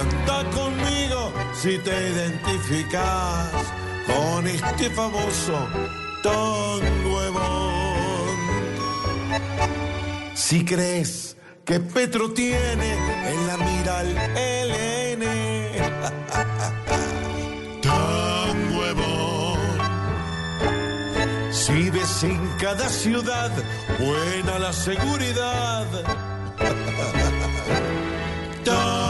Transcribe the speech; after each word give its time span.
canta 0.00 0.48
conmigo 0.50 1.32
si 1.52 1.78
te 1.78 2.10
identificas 2.10 3.52
con 4.06 4.46
este 4.46 4.90
famoso 4.90 5.68
de 6.22 7.30
Bond. 7.30 8.38
Si 10.34 10.62
crees 10.64 11.36
que 11.64 11.80
Petro 11.80 12.30
tiene 12.32 12.94
en 13.30 13.46
la 13.46 13.56
mira 13.58 13.98
al 13.98 14.14
LN. 14.14 15.24
Tan 17.82 18.76
huevón. 18.76 19.58
Si 21.52 21.90
ves 21.90 22.22
en 22.24 22.40
cada 22.58 22.88
ciudad 22.88 23.50
buena 23.98 24.58
la 24.58 24.72
seguridad. 24.72 25.86
Tan 28.64 29.09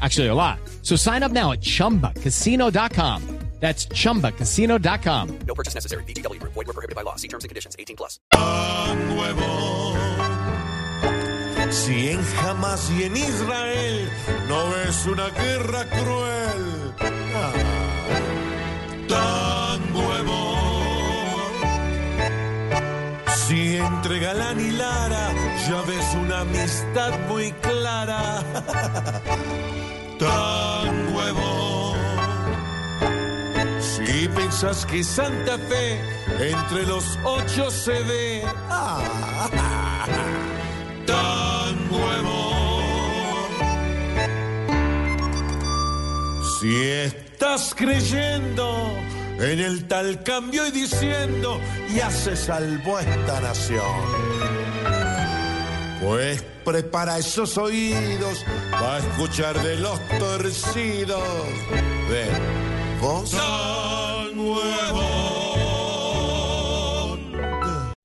Actually, 0.00 0.28
a 0.28 0.34
lot. 0.34 0.58
So 0.82 0.96
sign 0.96 1.22
up 1.22 1.32
now 1.32 1.52
at 1.52 1.60
chumbacasino.com. 1.60 3.38
That's 3.60 3.86
chumbacasino.com. 3.86 5.38
No 5.46 5.54
purchase 5.54 5.74
necessary. 5.74 6.04
VGW 6.04 6.38
Group. 6.38 6.52
Void 6.52 6.68
were 6.68 6.74
prohibited 6.74 6.94
by 6.94 7.02
law. 7.02 7.16
See 7.16 7.26
terms 7.28 7.44
and 7.44 7.48
conditions. 7.48 7.74
18 7.76 7.96
plus. 7.96 8.20
Tan 8.30 9.10
huevón. 9.16 9.98
Si 11.70 12.08
en 12.10 12.20
Hamas 12.38 12.90
y 12.90 13.02
en 13.02 13.16
Israel 13.16 14.08
no 14.48 14.70
ves 14.70 15.06
una 15.06 15.28
guerra 15.30 15.84
cruel. 15.90 16.94
Ah, 17.34 17.52
tan 19.08 19.94
huevón. 19.94 21.52
Si 23.34 23.76
entre 23.76 24.20
Galán 24.20 24.60
y 24.60 24.70
Lara 24.70 25.32
ya 25.68 25.82
ves 25.82 26.14
una 26.14 26.40
amistad 26.40 27.18
muy 27.28 27.52
clara. 27.52 28.42
tan 30.18 31.14
huevón. 31.14 31.98
Si 33.80 34.28
pensás 34.28 34.84
que 34.86 35.02
Santa 35.04 35.58
Fe 35.68 36.00
entre 36.50 36.86
los 36.86 37.04
ocho 37.24 37.70
se 37.70 38.02
ve 38.02 38.42
ah, 38.68 39.48
tan 41.06 41.92
huevón. 41.92 43.48
Si 46.60 46.74
estás 46.82 47.74
creyendo 47.76 48.92
en 49.40 49.60
el 49.60 49.86
tal 49.86 50.22
cambio 50.24 50.66
y 50.66 50.72
diciendo 50.72 51.60
ya 51.94 52.10
se 52.10 52.36
salvó 52.36 52.98
esta 52.98 53.40
nación. 53.40 54.37
Pues 56.00 56.44
prepara 56.64 57.18
esos 57.18 57.58
oídos 57.58 58.44
para 58.70 58.98
escuchar 58.98 59.60
de 59.62 59.76
los 59.76 59.98
torcidos 60.18 61.22
de 62.08 62.26
vos. 63.00 63.30
Tan 63.30 64.38
huevón. 64.38 65.18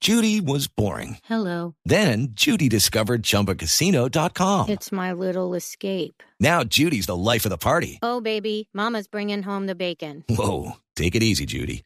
Judy 0.02 0.42
was 0.42 0.68
boring. 0.68 1.18
Hello. 1.24 1.76
Then 1.86 2.30
Judy 2.34 2.68
discovered 2.68 3.24
ChumbaCasino.com. 3.24 4.68
It's 4.68 4.92
my 4.92 5.14
little 5.14 5.54
escape. 5.54 6.22
Now 6.42 6.66
Judy's 6.66 7.06
the 7.06 7.16
life 7.16 7.46
of 7.46 7.52
the 7.52 7.58
party. 7.58 8.00
Oh, 8.02 8.20
baby, 8.20 8.68
Mama's 8.74 9.08
bringing 9.08 9.44
home 9.44 9.66
the 9.66 9.76
bacon. 9.76 10.26
Whoa, 10.28 10.74
take 10.98 11.16
it 11.16 11.24
easy, 11.24 11.46
Judy. 11.46 11.86